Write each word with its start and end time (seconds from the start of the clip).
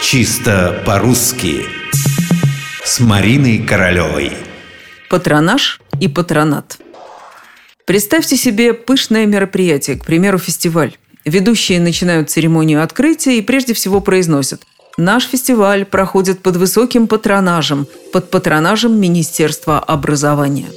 Чисто 0.00 0.80
по-русски 0.86 1.66
С 2.84 3.00
Мариной 3.00 3.58
Королевой 3.58 4.32
Патронаж 5.10 5.80
и 6.00 6.06
патронат 6.06 6.78
Представьте 7.84 8.36
себе 8.36 8.74
пышное 8.74 9.26
мероприятие, 9.26 9.98
к 9.98 10.04
примеру, 10.04 10.38
фестиваль. 10.38 10.96
Ведущие 11.24 11.80
начинают 11.80 12.30
церемонию 12.30 12.82
открытия 12.82 13.38
и 13.38 13.42
прежде 13.42 13.74
всего 13.74 14.00
произносят 14.00 14.62
Наш 14.96 15.24
фестиваль 15.24 15.84
проходит 15.84 16.42
под 16.42 16.56
высоким 16.56 17.08
патронажем, 17.08 17.88
под 18.12 18.30
патронажем 18.30 18.98
Министерства 18.98 19.80
образования. 19.80 20.68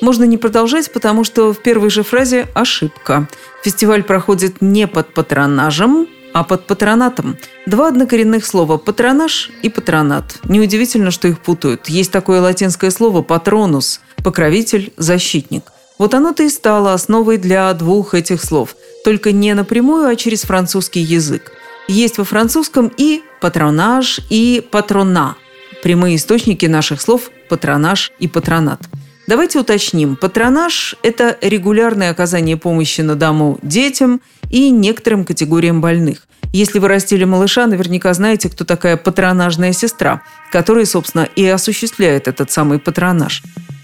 Можно 0.00 0.24
не 0.24 0.38
продолжать, 0.38 0.90
потому 0.92 1.22
что 1.22 1.52
в 1.52 1.62
первой 1.62 1.90
же 1.90 2.02
фразе 2.02 2.46
ошибка. 2.54 3.28
Фестиваль 3.62 4.02
проходит 4.02 4.62
не 4.62 4.86
под 4.86 5.12
патронажем, 5.12 6.08
а 6.38 6.44
под 6.44 6.68
патронатом. 6.68 7.36
Два 7.66 7.88
однокоренных 7.88 8.46
слова– 8.46 8.76
патронаж 8.78 9.50
и 9.62 9.68
патронат. 9.68 10.38
Неудивительно, 10.44 11.10
что 11.10 11.26
их 11.26 11.40
путают. 11.40 11.88
Есть 11.88 12.12
такое 12.12 12.40
латинское 12.40 12.92
слово 12.92 13.22
«патронус»– 13.22 14.00
покровитель, 14.22 14.92
защитник. 14.96 15.64
Вот 15.98 16.14
оно-то 16.14 16.44
и 16.44 16.48
стало 16.48 16.94
основой 16.94 17.38
для 17.38 17.74
двух 17.74 18.14
этих 18.14 18.44
слов. 18.44 18.76
Только 19.04 19.32
не 19.32 19.52
напрямую, 19.52 20.06
а 20.06 20.14
через 20.14 20.42
французский 20.42 21.00
язык. 21.00 21.50
Есть 21.88 22.18
во 22.18 22.24
французском 22.24 22.92
и 22.96 23.22
патронаж, 23.40 24.20
и 24.30 24.64
патрона. 24.70 25.34
Прямые 25.82 26.14
источники 26.14 26.66
наших 26.66 27.00
слов– 27.00 27.32
патронаж 27.48 28.12
и 28.20 28.28
патронат– 28.28 28.80
Давайте 29.28 29.58
уточним. 29.58 30.16
Патронаж– 30.16 30.94
это 31.02 31.36
регулярное 31.42 32.10
оказание 32.10 32.56
помощи 32.56 33.02
на 33.02 33.14
дому 33.14 33.58
детям 33.60 34.22
и 34.48 34.70
некоторым 34.70 35.26
категориям 35.26 35.82
больных. 35.82 36.26
Если 36.54 36.78
вы 36.78 36.88
растили 36.88 37.24
малыша, 37.24 37.66
наверняка 37.66 38.14
знаете, 38.14 38.48
кто 38.48 38.64
такая 38.64 38.96
патронажная 38.96 39.74
сестра, 39.74 40.22
которая, 40.50 40.86
собственно, 40.86 41.28
и 41.36 41.46
осуществляет 41.46 42.26
этот 42.26 42.50
самый 42.50 42.78
патронаж. 42.78 43.42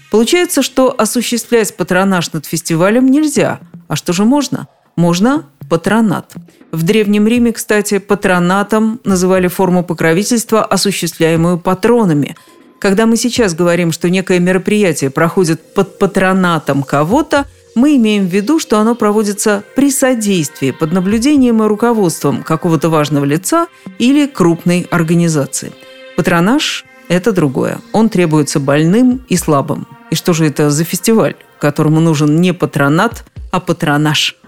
Получается, 0.09 0.63
что 0.63 0.95
осуществлять 0.97 1.77
патронаж 1.77 2.33
над 2.33 2.47
фестивалем 2.47 3.05
нельзя. 3.05 3.59
А 3.87 3.95
что 3.95 4.13
же 4.13 4.25
можно? 4.25 4.67
Можно 4.95 5.45
патронат. 5.69 6.33
В 6.71 6.81
Древнем 6.81 7.27
Риме, 7.27 7.53
кстати, 7.53 7.99
патронатом 7.99 8.99
называли 9.03 9.47
форму 9.47 9.83
покровительства, 9.83 10.65
осуществляемую 10.65 11.59
патронами– 11.59 12.35
когда 12.85 13.07
мы 13.07 13.17
сейчас 13.17 13.55
говорим, 13.55 13.91
что 13.91 14.11
некое 14.11 14.37
мероприятие 14.37 15.09
проходит 15.09 15.73
под 15.73 15.97
патронатом 15.97 16.83
кого-то, 16.83 17.47
мы 17.73 17.95
имеем 17.95 18.27
в 18.27 18.31
виду, 18.31 18.59
что 18.59 18.77
оно 18.77 18.93
проводится 18.93 19.63
при 19.75 19.89
содействии, 19.89 20.69
под 20.69 20.91
наблюдением 20.91 21.63
и 21.63 21.65
руководством 21.65 22.43
какого-то 22.43 22.89
важного 22.89 23.25
лица 23.25 23.65
или 23.97 24.27
крупной 24.27 24.85
организации. 24.91 25.71
Патронаж– 26.15 26.85
это 27.07 27.31
другое. 27.31 27.79
Он 27.91 28.07
требуется 28.07 28.59
больным 28.59 29.25
и 29.29 29.35
слабым. 29.35 29.87
И 30.11 30.15
что 30.15 30.33
же 30.33 30.45
это 30.45 30.69
за 30.69 30.83
фестиваль, 30.83 31.37
которому 31.59 32.01
нужен 32.01 32.39
не 32.39 32.53
патронат, 32.53 33.25
а 33.51 33.61
патронаж– 33.61 34.35